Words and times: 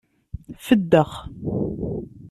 Feddex. 0.65 1.11